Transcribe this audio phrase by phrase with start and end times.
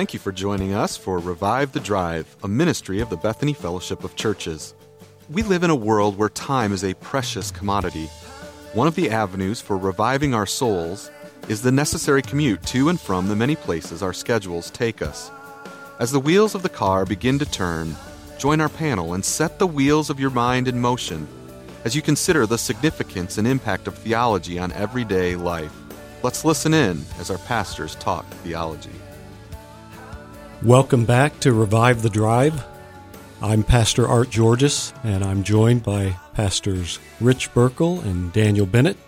[0.00, 4.02] Thank you for joining us for Revive the Drive, a ministry of the Bethany Fellowship
[4.02, 4.74] of Churches.
[5.28, 8.06] We live in a world where time is a precious commodity.
[8.72, 11.10] One of the avenues for reviving our souls
[11.48, 15.30] is the necessary commute to and from the many places our schedules take us.
[15.98, 17.94] As the wheels of the car begin to turn,
[18.38, 21.28] join our panel and set the wheels of your mind in motion
[21.84, 25.76] as you consider the significance and impact of theology on everyday life.
[26.22, 28.98] Let's listen in as our pastors talk theology.
[30.62, 32.62] Welcome back to Revive the Drive.
[33.40, 38.98] I'm Pastor Art Georges, and I'm joined by Pastors Rich Burkle and Daniel Bennett.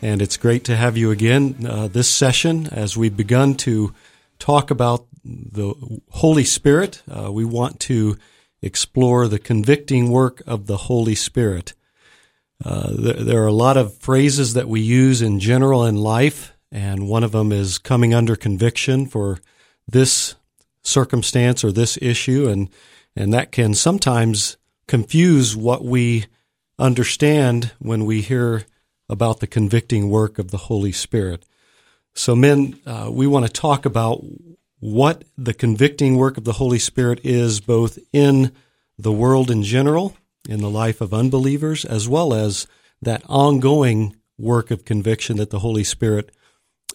[0.00, 3.92] And it's great to have you again uh, this session as we've begun to
[4.38, 5.74] talk about the
[6.12, 7.02] Holy Spirit.
[7.10, 8.16] Uh, we want to
[8.62, 11.74] explore the convicting work of the Holy Spirit.
[12.64, 16.54] Uh, there, there are a lot of phrases that we use in general in life,
[16.72, 19.38] and one of them is coming under conviction for
[19.86, 20.36] this
[20.86, 22.68] circumstance or this issue, and
[23.14, 24.56] and that can sometimes
[24.86, 26.26] confuse what we
[26.78, 28.64] understand when we hear
[29.08, 31.44] about the convicting work of the Holy Spirit.
[32.14, 34.22] So, men, uh, we want to talk about
[34.78, 38.52] what the convicting work of the Holy Spirit is, both in
[38.98, 40.16] the world in general,
[40.48, 42.66] in the life of unbelievers, as well as
[43.02, 46.30] that ongoing work of conviction that the Holy Spirit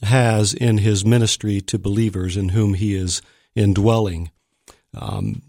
[0.03, 3.21] has in his ministry to believers in whom he is
[3.55, 4.31] indwelling.
[4.93, 5.41] Um,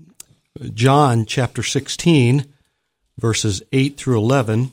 [0.74, 2.46] John chapter 16,
[3.18, 4.72] verses 8 through 11,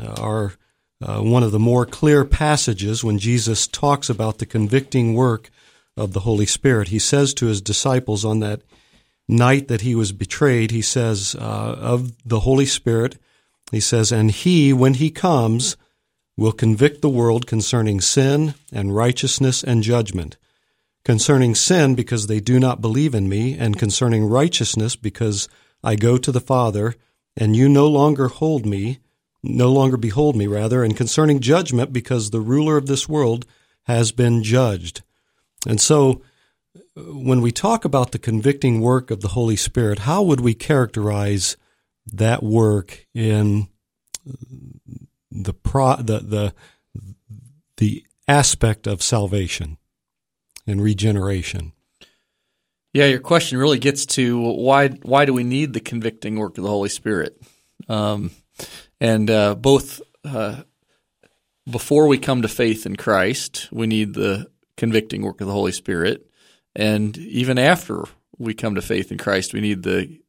[0.00, 0.54] uh, are
[1.00, 5.50] uh, one of the more clear passages when Jesus talks about the convicting work
[5.96, 6.88] of the Holy Spirit.
[6.88, 8.62] He says to his disciples on that
[9.28, 13.16] night that he was betrayed, he says, uh, of the Holy Spirit,
[13.70, 15.76] he says, and he, when he comes,
[16.36, 20.36] will convict the world concerning sin and righteousness and judgment
[21.08, 25.48] concerning sin because they do not believe in me, and concerning righteousness because
[25.82, 26.96] I go to the Father,
[27.34, 28.98] and you no longer hold me,
[29.42, 33.46] no longer behold me, rather, and concerning judgment because the ruler of this world
[33.84, 35.00] has been judged.
[35.66, 36.20] And so,
[36.94, 41.56] when we talk about the convicting work of the Holy Spirit, how would we characterize
[42.04, 43.68] that work in
[45.30, 46.54] the pro, the the
[47.78, 49.77] the aspect of salvation?
[50.68, 51.72] And regeneration.
[52.92, 56.64] Yeah, your question really gets to why why do we need the convicting work of
[56.64, 57.40] the Holy Spirit?
[57.88, 58.30] Um,
[59.00, 60.62] and uh, both uh,
[61.70, 65.72] before we come to faith in Christ, we need the convicting work of the Holy
[65.72, 66.30] Spirit,
[66.74, 68.04] and even after
[68.38, 70.20] we come to faith in Christ, we need the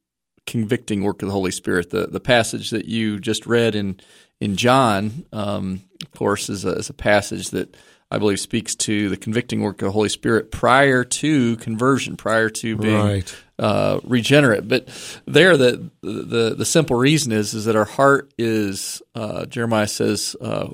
[0.46, 1.90] convicting work of the Holy Spirit.
[1.90, 4.00] The the passage that you just read in
[4.38, 7.76] in John, um, of course, is a, is a passage that
[8.10, 12.50] I believe speaks to the convicting work of the Holy Spirit prior to conversion, prior
[12.50, 13.36] to being right.
[13.58, 14.66] uh, regenerate.
[14.66, 14.88] But
[15.26, 20.34] there, the, the the simple reason is is that our heart is uh, Jeremiah says
[20.40, 20.70] uh,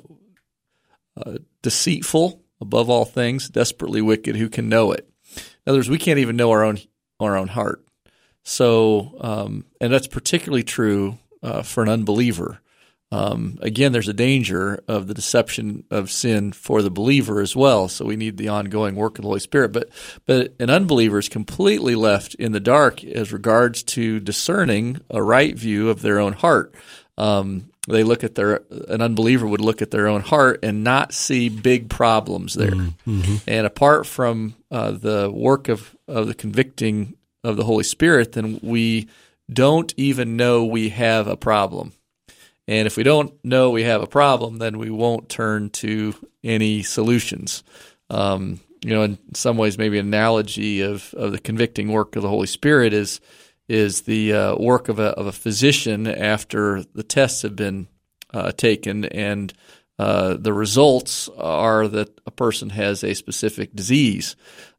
[1.15, 4.35] uh deceitful above all things, desperately wicked.
[4.35, 5.07] Who can know it?
[5.35, 6.79] In other words, we can't even know our own
[7.19, 7.83] our own heart.
[8.43, 12.61] So, um, and that's particularly true uh, for an unbeliever.
[13.09, 17.87] Um, again, there's a danger of the deception of sin for the believer as well.
[17.87, 19.71] So we need the ongoing work of the Holy Spirit.
[19.71, 19.89] But
[20.25, 25.55] but an unbeliever is completely left in the dark as regards to discerning a right
[25.55, 26.75] view of their own heart.
[27.17, 31.13] Um, they look at their an unbeliever would look at their own heart and not
[31.13, 32.71] see big problems there.
[32.71, 33.35] Mm-hmm.
[33.47, 38.59] And apart from uh, the work of of the convicting of the Holy Spirit, then
[38.61, 39.07] we
[39.51, 41.93] don't even know we have a problem.
[42.67, 46.13] And if we don't know we have a problem, then we won't turn to
[46.43, 47.63] any solutions.
[48.09, 52.21] Um, you know, in some ways, maybe an analogy of, of the convicting work of
[52.21, 53.19] the Holy Spirit is
[53.67, 57.85] is the uh, work of a, of a physician after the tests have been
[58.33, 59.53] uh, taken and
[59.99, 64.35] uh, the results are that a person has a specific disease.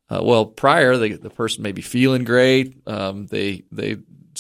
[0.09, 2.81] Uh, well, prior, the, the person may be feeling great.
[2.87, 3.99] Um, they they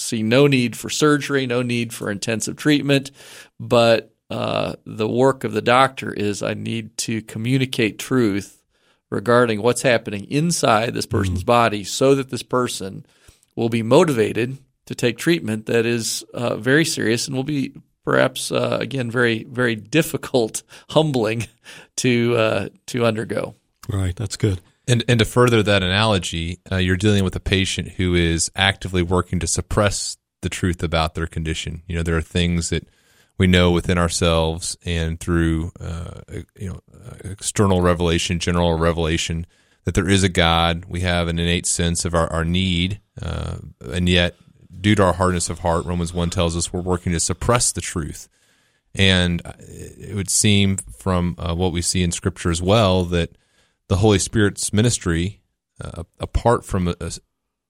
[0.08, 3.10] see no need for surgery, no need for intensive treatment,
[3.58, 8.62] but uh, the work of the doctor is I need to communicate truth
[9.10, 11.46] regarding what's happening inside this person's mm-hmm.
[11.46, 13.06] body so that this person
[13.56, 17.74] will be motivated to take treatment that is uh, very serious and will be
[18.04, 21.46] perhaps uh, again very very difficult humbling
[21.96, 23.54] to uh, to undergo.
[23.88, 24.14] Right.
[24.14, 28.14] That's good and and to further that analogy, uh, you're dealing with a patient who
[28.14, 31.82] is actively working to suppress the truth about their condition.
[31.86, 32.88] You know, there are things that
[33.36, 36.22] we know within ourselves and through uh,
[36.58, 39.46] you know uh, external revelation, general revelation,
[39.84, 40.86] that there is a God.
[40.88, 44.36] We have an innate sense of our, our need, uh, and yet,
[44.80, 47.80] due to our hardness of heart, Romans 1 tells us we're working to suppress the
[47.80, 48.28] truth.
[48.94, 53.36] And it would seem from uh, what we see in Scripture as well that
[53.88, 55.40] the Holy Spirit's ministry,
[55.82, 57.12] uh, apart from a, a,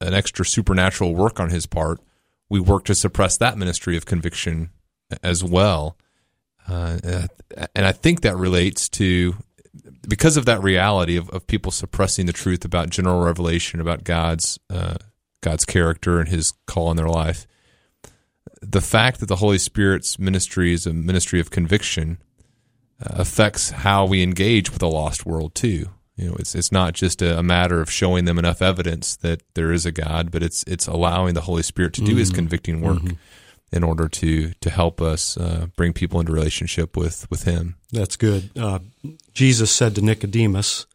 [0.01, 2.01] an extra supernatural work on his part,
[2.49, 4.71] we work to suppress that ministry of conviction
[5.23, 5.97] as well.
[6.69, 6.99] Uh,
[7.75, 9.35] and I think that relates to
[10.07, 14.59] because of that reality of, of people suppressing the truth about general revelation about God's
[14.71, 14.97] uh,
[15.41, 17.47] God's character and His call in their life.
[18.61, 22.19] The fact that the Holy Spirit's ministry is a ministry of conviction
[23.01, 25.91] uh, affects how we engage with a lost world too.
[26.19, 29.73] You know, it's it's not just a, matter of showing them enough evidence that there
[29.73, 32.19] is a God, but it's it's allowing the Holy Spirit to do mm-hmm.
[32.19, 32.99] His convicting work.
[32.99, 33.15] Mm-hmm
[33.71, 37.77] in order to to help us uh, bring people into relationship with with Him.
[37.93, 38.51] That's good.
[38.57, 38.81] Uh,
[39.33, 40.87] Jesus said to Nicodemus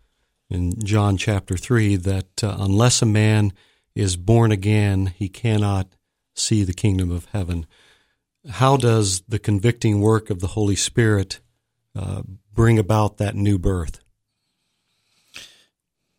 [0.49, 3.53] in John chapter three that uh, unless a man
[3.95, 5.87] is born again, he cannot
[6.35, 7.67] see the kingdom of heaven.
[8.49, 11.39] How does the convicting work of the Holy Spirit
[11.95, 14.02] uh, bring about that new birth?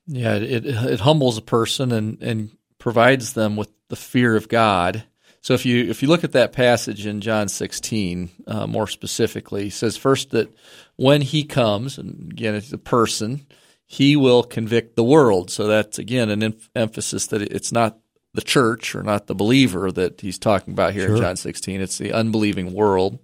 [0.06, 5.04] Yeah, it it humbles a person and and provides them with the fear of God
[5.44, 9.64] so if you if you look at that passage in John 16 uh, more specifically,
[9.64, 10.50] he says first that
[10.96, 13.46] when he comes, and again it's a person,
[13.84, 15.50] he will convict the world.
[15.50, 17.98] So that's again an em- emphasis that it's not
[18.32, 21.16] the church or not the believer that he's talking about here sure.
[21.16, 21.78] in John 16.
[21.82, 23.18] It's the unbelieving world.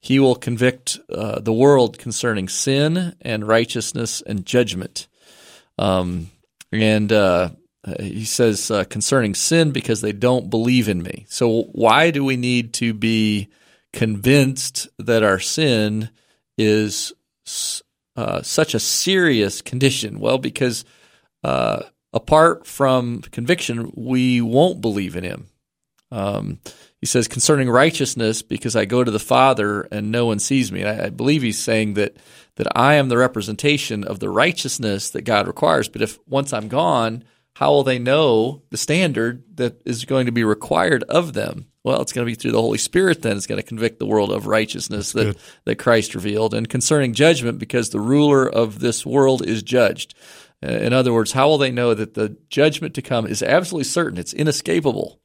[0.00, 5.06] He will convict uh, the world concerning sin and righteousness and judgment.
[5.78, 6.30] Um,
[6.72, 7.50] and uh,
[7.98, 11.26] he says uh, concerning sin because they don't believe in me.
[11.28, 13.48] So why do we need to be
[13.92, 16.10] convinced that our sin
[16.56, 17.12] is
[18.16, 20.20] uh, such a serious condition?
[20.20, 20.84] Well, because
[21.44, 21.82] uh,
[22.12, 25.48] apart from conviction, we won't believe in him.
[26.10, 26.58] Um,
[27.00, 30.82] he says concerning righteousness because I go to the Father and no one sees me.
[30.82, 32.16] And I, I believe he's saying that
[32.58, 35.88] that I am the representation of the righteousness that God requires.
[35.88, 37.22] But if once I'm gone,
[37.54, 41.66] how will they know the standard that is going to be required of them?
[41.84, 43.36] Well, it's going to be through the Holy Spirit then.
[43.36, 46.52] It's going to convict the world of righteousness that, that Christ revealed.
[46.52, 50.14] And concerning judgment, because the ruler of this world is judged.
[50.60, 53.84] Uh, in other words, how will they know that the judgment to come is absolutely
[53.84, 54.18] certain?
[54.18, 55.20] It's inescapable.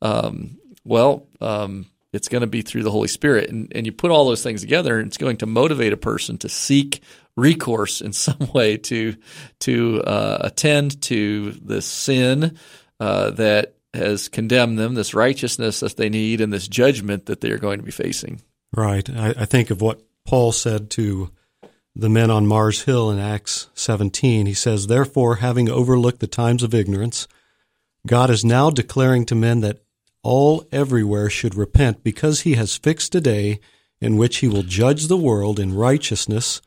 [0.00, 3.50] Um, well, um, it's going to be through the Holy Spirit.
[3.50, 6.38] And, and you put all those things together, and it's going to motivate a person
[6.38, 7.02] to seek
[7.36, 9.16] recourse in some way to
[9.60, 12.58] to uh, attend to the sin
[12.98, 17.50] uh, that has condemned them, this righteousness that they need, and this judgment that they
[17.50, 18.40] are going to be facing.
[18.72, 19.08] Right.
[19.10, 21.30] I, I think of what Paul said to
[21.96, 24.46] the men on Mars Hill in Acts 17.
[24.46, 27.26] He says, Therefore, having overlooked the times of ignorance,
[28.06, 29.82] God is now declaring to men that
[30.22, 33.60] all everywhere should repent because he has fixed a day
[34.00, 36.60] in which he will judge the world in righteousness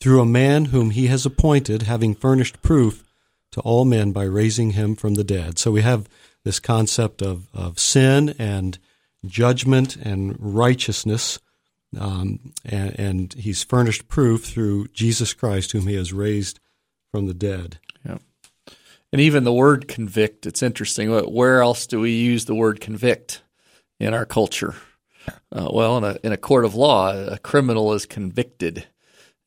[0.00, 3.04] through a man whom he has appointed, having furnished proof
[3.52, 5.58] to all men by raising him from the dead.
[5.58, 6.08] So we have
[6.44, 8.78] this concept of, of sin and
[9.24, 11.38] judgment and righteousness.
[11.98, 16.60] Um, and, and, he's furnished proof through Jesus Christ, whom he has raised
[17.10, 17.78] from the dead.
[19.12, 21.10] And even the word convict, it's interesting.
[21.10, 23.42] Where else do we use the word convict
[24.00, 24.74] in our culture?
[25.50, 28.86] Uh, well, in a, in a court of law, a criminal is convicted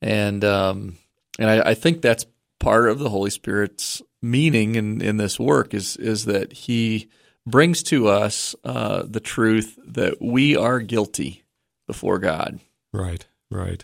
[0.02, 0.98] and um,
[1.38, 2.26] and I, I, think that's
[2.60, 7.10] part of the Holy Spirit's meaning in, in this work is is that He
[7.46, 11.44] brings to us uh, the truth that we are guilty
[11.88, 12.60] before God.
[12.94, 13.84] Right, right.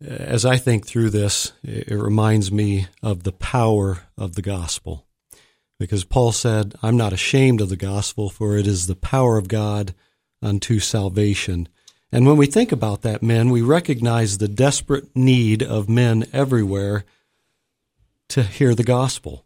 [0.00, 5.06] As I think through this, it reminds me of the power of the gospel.
[5.78, 9.48] Because Paul said, I'm not ashamed of the gospel, for it is the power of
[9.48, 9.94] God
[10.42, 11.68] unto salvation
[12.10, 17.04] and when we think about that, men, we recognize the desperate need of men everywhere
[18.28, 19.44] to hear the gospel.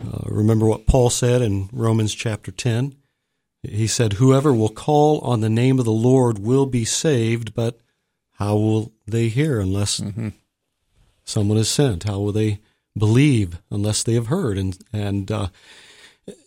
[0.00, 2.96] Uh, remember what Paul said in Romans chapter 10?
[3.62, 7.78] He said, Whoever will call on the name of the Lord will be saved, but
[8.38, 10.28] how will they hear unless mm-hmm.
[11.24, 12.04] someone is sent?
[12.04, 12.60] How will they
[12.96, 14.56] believe unless they have heard?
[14.56, 15.48] And, and uh,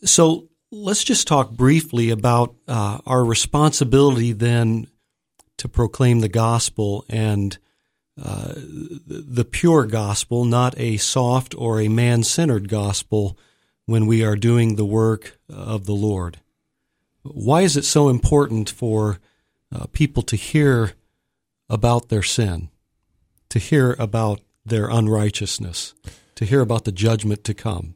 [0.06, 4.88] so let's just talk briefly about uh, our responsibility then
[5.58, 7.58] to proclaim the gospel and
[8.22, 13.38] uh, the pure gospel, not a soft or a man centered gospel
[13.86, 16.40] when we are doing the work of the Lord.
[17.24, 19.20] Why is it so important for
[19.74, 20.94] uh, people to hear
[21.72, 22.70] about their sin,
[23.50, 25.96] to hear about their unrighteousness,
[26.36, 27.96] to hear about the judgment to come.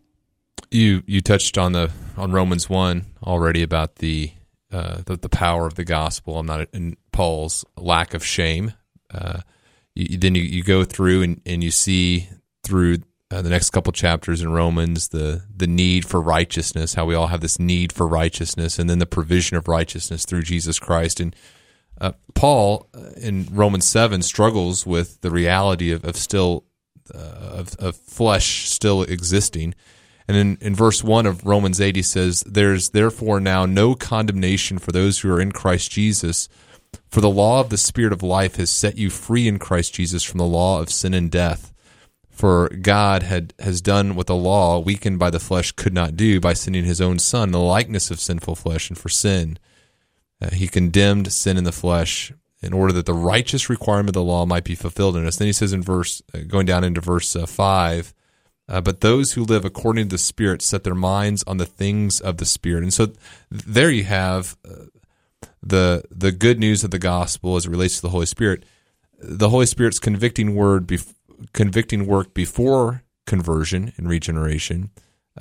[0.72, 4.32] You you touched on the on Romans one already about the
[4.72, 6.39] uh, the, the power of the gospel.
[6.39, 8.74] I'm not in Paul's lack of shame.
[9.13, 9.41] Uh,
[9.94, 12.27] you, then you, you go through and, and you see
[12.63, 12.98] through
[13.32, 17.27] uh, the next couple chapters in Romans the the need for righteousness, how we all
[17.27, 21.20] have this need for righteousness, and then the provision of righteousness through Jesus Christ.
[21.20, 21.36] And
[22.02, 26.66] uh, Paul uh, in Romans seven struggles with the reality of, of still
[27.14, 29.75] uh, of, of flesh still existing.
[30.28, 34.80] And in, in verse 1 of Romans 8, he says, There's therefore now no condemnation
[34.80, 36.50] for those who are in Christ Jesus,
[37.08, 40.24] for the law of the Spirit of life has set you free in Christ Jesus
[40.24, 41.72] from the law of sin and death.
[42.32, 46.42] For God had has done what the law, weakened by the flesh, could not do
[46.42, 49.58] by sending his own Son the likeness of sinful flesh, and for sin.
[50.42, 54.24] Uh, he condemned sin in the flesh in order that the righteous requirement of the
[54.24, 55.38] law might be fulfilled in us.
[55.38, 58.13] Then he says in verse, uh, going down into verse uh, 5,
[58.68, 62.20] uh, but those who live according to the Spirit set their minds on the things
[62.20, 62.84] of the Spirit.
[62.84, 63.13] And so
[63.50, 64.86] there you have uh,
[65.62, 68.63] the the good news of the gospel as it relates to the Holy Spirit.
[69.20, 71.13] The Holy Spirit's convicting word, bef-
[71.54, 74.89] convicting work before conversion and regeneration,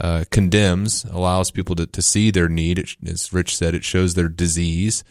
[0.00, 2.78] uh, condemns, allows people to, to see their need.
[2.78, 5.04] It, as Rich said, it shows their disease.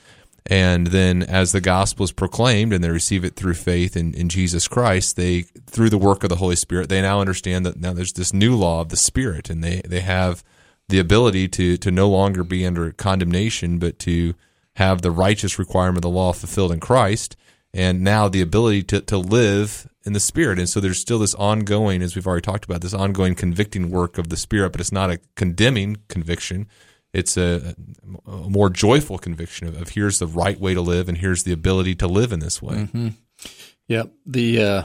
[0.45, 4.27] And then as the gospel is proclaimed and they receive it through faith in, in
[4.27, 7.93] Jesus Christ, they, through the work of the Holy Spirit, they now understand that now
[7.93, 10.43] there's this new law of the Spirit and they, they have
[10.89, 14.33] the ability to, to no longer be under condemnation, but to
[14.75, 17.37] have the righteous requirement of the law fulfilled in Christ,
[17.73, 20.59] and now the ability to, to live in the Spirit.
[20.59, 24.17] And so there's still this ongoing, as we've already talked about, this ongoing convicting work
[24.17, 26.67] of the Spirit, but it's not a condemning conviction.
[27.13, 27.75] It's a,
[28.25, 31.51] a more joyful conviction of, of, here's the right way to live, and here's the
[31.51, 32.75] ability to live in this way.
[32.75, 33.09] Mm-hmm.
[33.87, 34.03] Yeah.
[34.25, 34.83] The uh,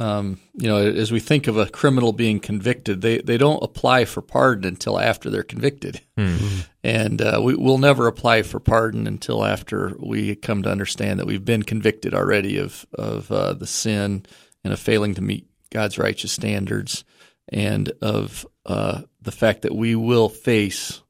[0.00, 4.06] um, you know, as we think of a criminal being convicted, they, they don't apply
[4.06, 6.00] for pardon until after they're convicted.
[6.16, 6.60] Mm-hmm.
[6.82, 11.26] And uh, we, will never apply for pardon until after we come to understand that
[11.26, 14.24] we've been convicted already of, of uh, the sin
[14.64, 17.04] and of failing to meet God's righteous standards
[17.48, 21.02] and of uh, the fact that we will face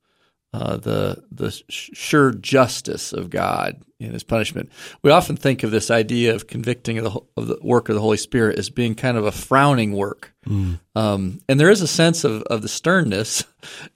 [0.53, 4.71] uh, the the sure justice of God in His punishment.
[5.03, 8.01] We often think of this idea of convicting of the, of the work of the
[8.01, 10.81] Holy Spirit as being kind of a frowning work, mm.
[10.97, 13.45] um, and there is a sense of, of the sternness,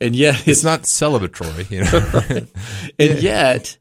[0.00, 2.46] and yet it's, it's not celebratory, you know.
[2.99, 3.76] and yet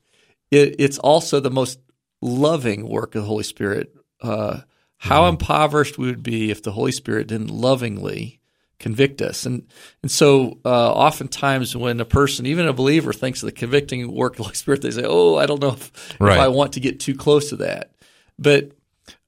[0.50, 1.80] it, it's also the most
[2.22, 3.94] loving work of the Holy Spirit.
[4.20, 4.62] Uh,
[4.98, 5.30] how mm.
[5.30, 8.40] impoverished we would be if the Holy Spirit didn't lovingly
[8.84, 9.46] convict us.
[9.46, 9.66] And
[10.02, 14.34] and so uh, oftentimes when a person, even a believer, thinks of the convicting work
[14.34, 16.34] of the Holy Spirit, they say, "Oh, I don't know if, right.
[16.34, 17.92] if I want to get too close to that."
[18.38, 18.72] But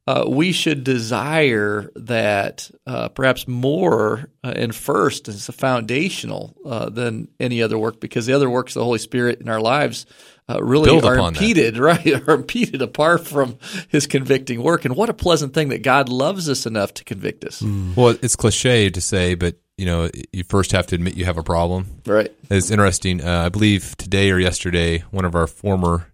[0.07, 6.89] uh, we should desire that uh, perhaps more uh, and first as a foundational uh,
[6.89, 10.05] than any other work, because the other works of the Holy Spirit in our lives
[10.47, 11.81] uh, really Build are impeded, that.
[11.81, 12.27] right?
[12.27, 13.57] Are impeded apart from
[13.87, 14.85] His convicting work.
[14.85, 17.61] And what a pleasant thing that God loves us enough to convict us.
[17.61, 17.95] Mm.
[17.95, 21.37] Well, it's cliche to say, but you know, you first have to admit you have
[21.37, 22.01] a problem.
[22.05, 22.31] Right.
[22.49, 23.23] It's interesting.
[23.23, 26.13] Uh, I believe today or yesterday, one of our former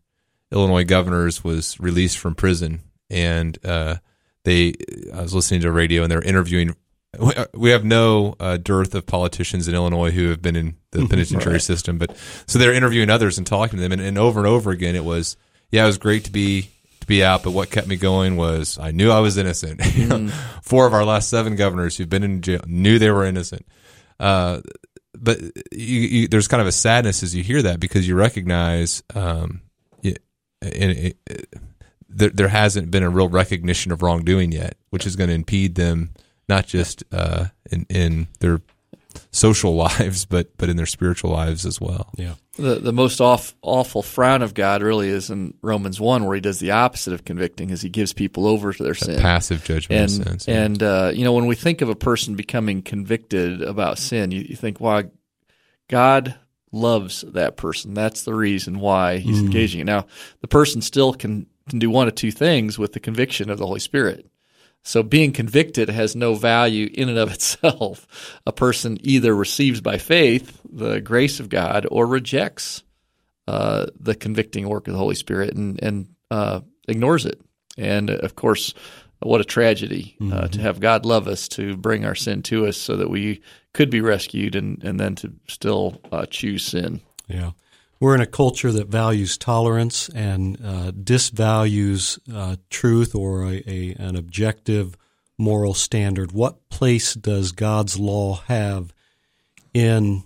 [0.52, 3.98] Illinois governors was released from prison, and uh,
[4.44, 4.74] they.
[5.13, 6.75] I was listening to radio, and they're interviewing
[7.53, 11.53] we have no uh, dearth of politicians in Illinois who have been in the penitentiary
[11.53, 11.62] right.
[11.62, 12.15] system, but
[12.48, 15.03] so they're interviewing others and talking to them, and, and, over and over again, it
[15.03, 15.36] was,
[15.72, 16.70] yeah, it was great to be
[17.01, 19.80] to be out, but what kept me going was I knew I was innocent.
[20.01, 20.30] Mm.
[20.62, 23.65] Four of our last seven governors who've been in jail knew they were innocent.
[24.20, 24.62] Uh,
[25.18, 25.39] but
[25.72, 29.62] you, you, there's kind of a sadness as you hear that because you recognize, um,
[30.01, 30.22] it,
[30.62, 31.18] it,
[32.13, 35.75] there, there hasn't been a real recognition of wrongdoing yet, which is going to impede
[35.75, 36.12] them
[36.48, 38.62] not just uh, in in their
[39.32, 42.12] social lives, but but in their spiritual lives as well.
[42.18, 42.36] Yeah.
[42.58, 46.41] The the most off, awful frown of God really is in Romans one, where He
[46.41, 50.01] does the opposite of convicting, as He gives people over to their sin, passive judgment.
[50.01, 50.63] And sense, yeah.
[50.63, 54.41] and uh, you know when we think of a person becoming convicted about sin, you,
[54.41, 55.03] you think, "Wow,
[55.89, 56.36] God
[56.74, 57.94] loves that person.
[57.94, 59.46] That's the reason why He's mm.
[59.46, 60.08] engaging it." Now,
[60.41, 63.65] the person still can can do one of two things with the conviction of the
[63.65, 64.27] Holy Spirit.
[64.84, 68.39] So being convicted has no value in and of itself.
[68.46, 72.84] A person either receives by faith the grace of God or rejects
[73.48, 77.41] uh, the convicting work of the Holy Spirit and, and uh, ignores it.
[77.77, 78.74] And of course,
[79.20, 80.48] what a tragedy uh, mm-hmm.
[80.48, 83.41] to have God love us to bring our sin to us so that we
[83.74, 87.01] could be rescued and, and then to still uh, choose sin.
[87.27, 87.51] Yeah.
[88.01, 93.96] We're in a culture that values tolerance and uh, disvalues uh, truth or a, a,
[94.00, 94.98] an objective
[95.38, 96.31] moral standard?
[96.31, 98.91] What place does God's law have
[99.72, 100.24] in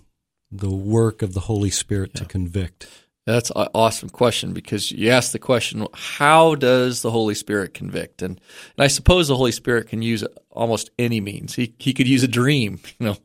[0.50, 2.22] the work of the Holy Spirit yeah.
[2.22, 2.88] to convict?
[3.26, 8.22] That's an awesome question because you asked the question, how does the Holy Spirit convict?
[8.22, 8.40] And,
[8.76, 11.54] and I suppose the Holy Spirit can use almost any means.
[11.54, 13.16] He, he could use a dream, you know,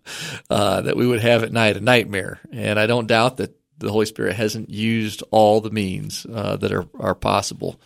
[0.49, 2.41] uh, that we would have at night, a nightmare.
[2.51, 6.71] And I don't doubt that the Holy Spirit hasn't used all the means uh, that
[6.71, 7.79] are, are possible.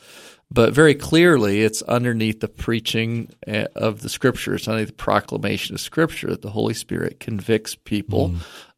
[0.51, 5.81] But very clearly, it's underneath the preaching uh, of the Scriptures, underneath the proclamation of
[5.81, 8.37] Scripture, that the Holy Spirit convicts people mm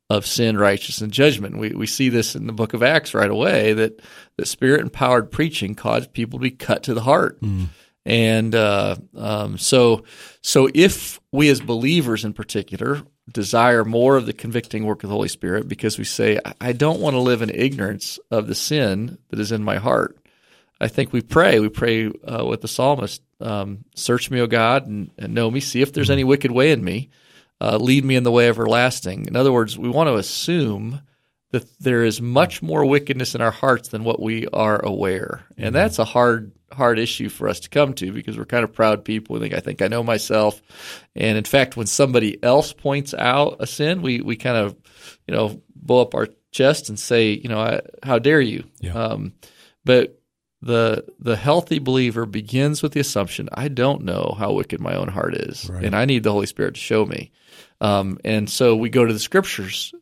[0.10, 1.58] of sin, righteousness, and judgment.
[1.58, 4.02] We, we see this in the book of Acts right away that,
[4.38, 7.42] that spirit empowered preaching caused people to be cut to the heart.
[7.42, 7.68] Mm.
[8.06, 10.06] And uh, um, so,
[10.42, 15.16] so if we as believers in particular desire more of the convicting work of the
[15.16, 19.18] Holy Spirit because we say, I don't want to live in ignorance of the sin
[19.30, 20.18] that is in my heart.
[20.80, 21.60] I think we pray.
[21.60, 25.60] We pray uh, with the psalmist, um, "Search me, O God, and, and know me.
[25.60, 27.10] See if there's any wicked way in me,
[27.60, 29.26] uh, lead me in the way everlasting.
[29.26, 31.02] In other words, we want to assume
[31.52, 35.68] that there is much more wickedness in our hearts than what we are aware, and
[35.68, 35.74] mm-hmm.
[35.74, 39.06] that's a hard hard issue for us to come to because we're kind of proud
[39.06, 39.36] people.
[39.36, 40.62] We think I think I know myself,
[41.16, 44.76] and in fact, when somebody else points out a sin, we we kind of
[45.28, 48.66] you know blow up our chest and say, you know, how dare you?
[48.80, 48.94] Yeah.
[48.94, 49.34] Um,
[49.86, 50.20] but
[50.62, 55.08] the the healthy believer begins with the assumption I don't know how wicked my own
[55.08, 55.84] heart is, right.
[55.84, 57.32] and I need the Holy Spirit to show me.
[57.80, 59.94] Um, and so we go to the scriptures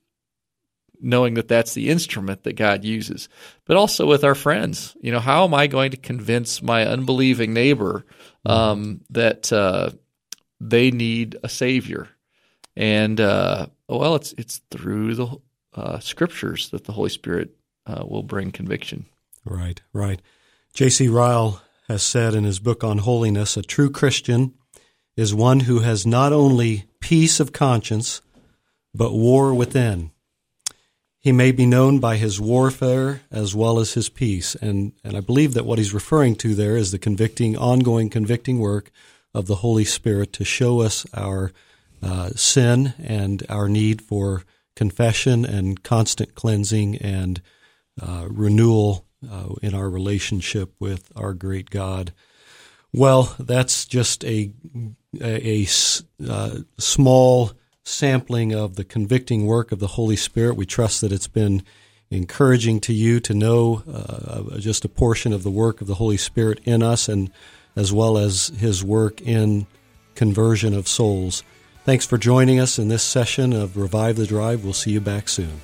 [1.02, 3.30] knowing that that's the instrument that God uses,
[3.66, 4.96] but also with our friends.
[5.02, 8.06] You know, how am I going to convince my unbelieving neighbor
[8.46, 9.92] um, that uh,
[10.60, 12.10] they need a savior?
[12.76, 15.38] And uh, well, it's it's through the
[15.74, 19.06] uh, scriptures that the Holy Spirit uh, will bring conviction.
[19.46, 20.22] Right, right.
[20.74, 21.08] J.C.
[21.08, 24.54] Ryle has said in his book on holiness, a true Christian
[25.16, 28.22] is one who has not only peace of conscience,
[28.94, 30.12] but war within.
[31.26, 34.54] He may be known by his warfare as well as his peace.
[34.54, 38.60] And, and I believe that what he's referring to there is the convicting, ongoing convicting
[38.60, 38.92] work
[39.34, 41.52] of the Holy Spirit to show us our
[42.04, 44.44] uh, sin and our need for
[44.76, 47.42] confession and constant cleansing and
[48.00, 52.14] uh, renewal uh, in our relationship with our great God.
[52.94, 54.52] Well, that's just a
[55.20, 55.68] a, a
[56.30, 57.54] uh, small
[57.86, 60.58] sampling of the convicting work of the Holy Spirit.
[60.58, 61.64] We trust that it's been
[62.10, 66.18] encouraging to you to know uh, just a portion of the work of the Holy
[66.18, 67.32] Spirit in us, and
[67.76, 69.68] as well as His work in
[70.16, 71.44] conversion of souls.
[71.84, 74.64] Thanks for joining us in this session of Revive the Drive.
[74.64, 75.62] We'll see you back soon.